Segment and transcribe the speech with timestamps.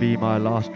[0.00, 0.72] Last my Um,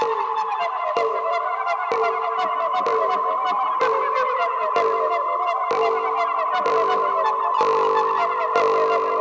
[9.10, 9.15] you.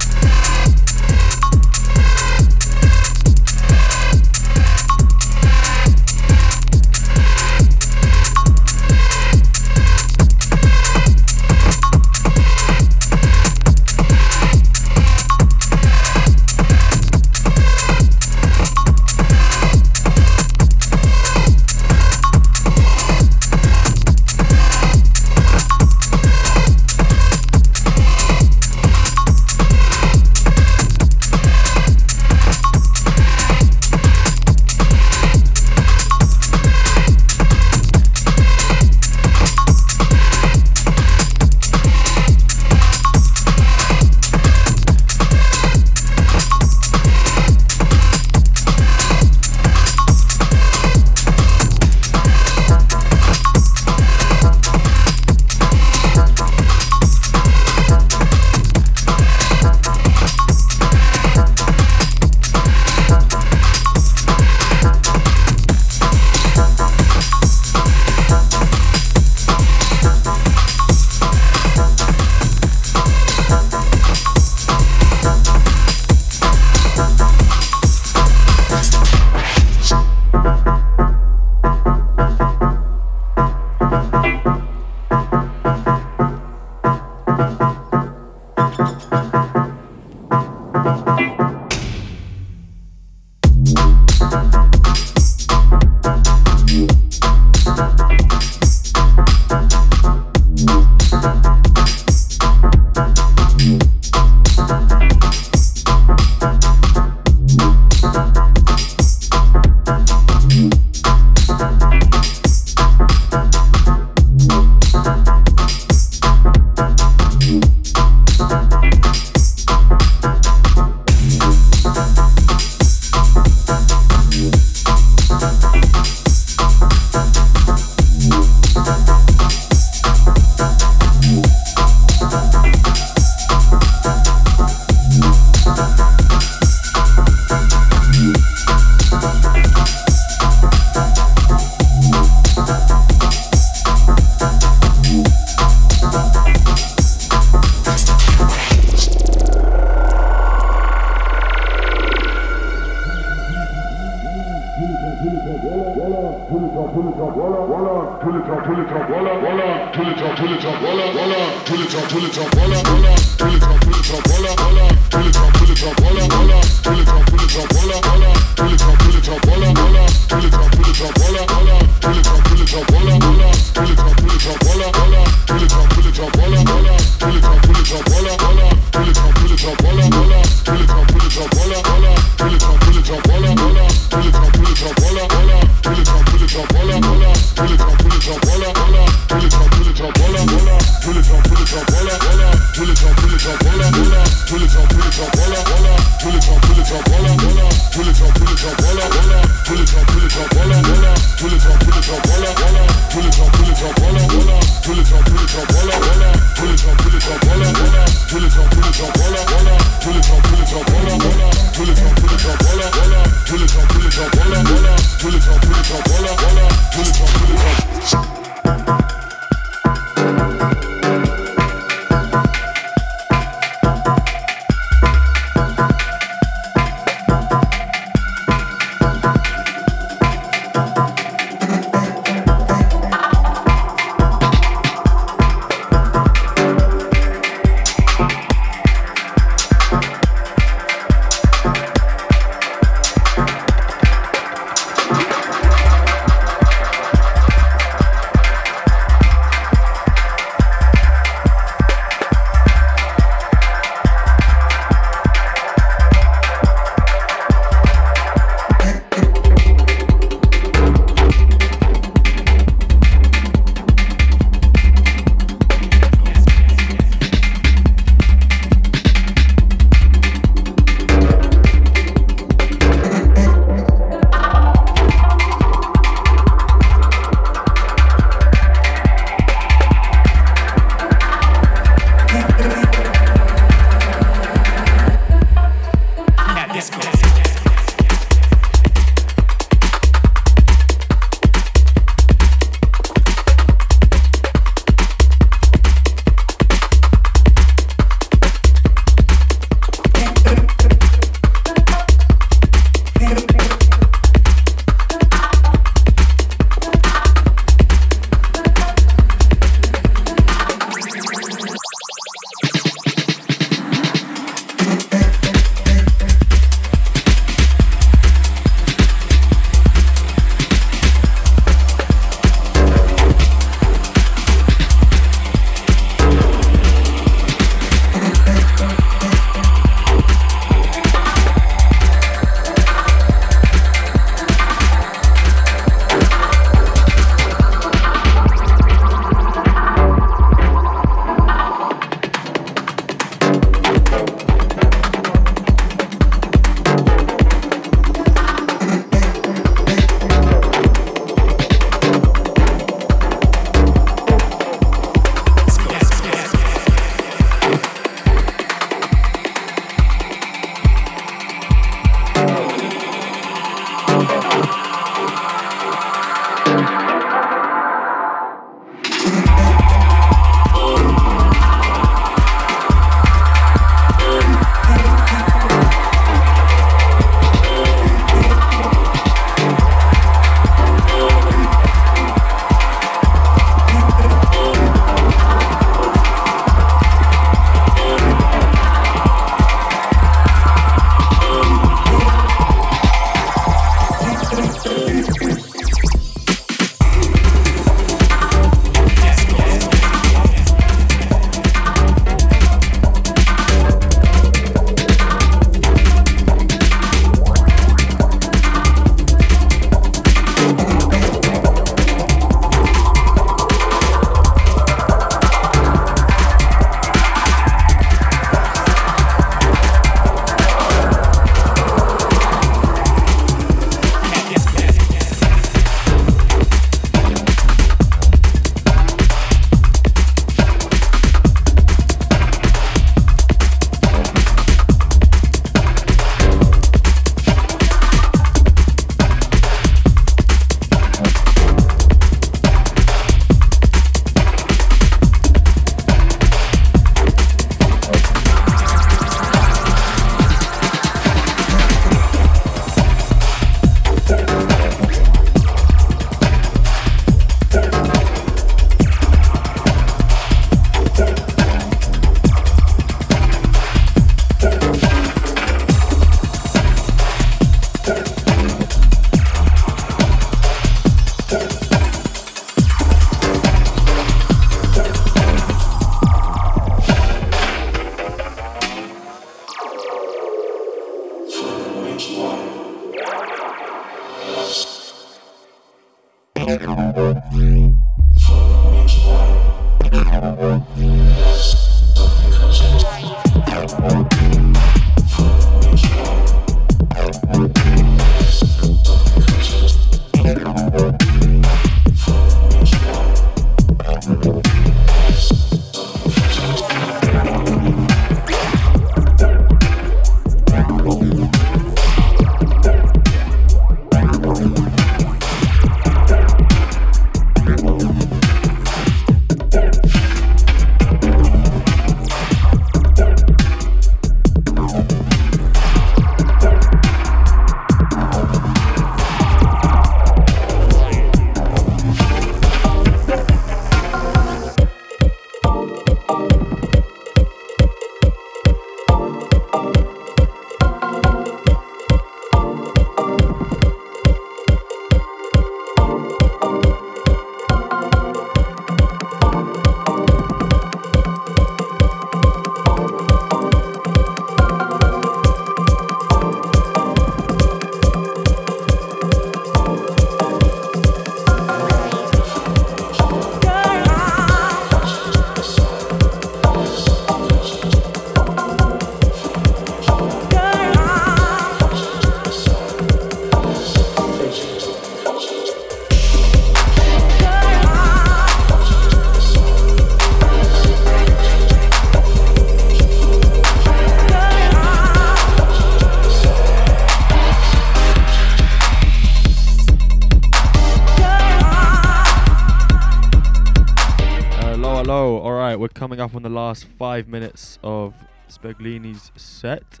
[596.20, 598.12] Coming up on the last five minutes of
[598.50, 600.00] Spaglini's set.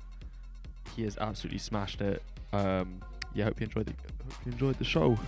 [0.94, 2.22] He has absolutely smashed it.
[2.52, 3.00] Um,
[3.32, 3.94] yeah, hope you enjoyed the
[4.24, 5.18] hope you enjoyed the show.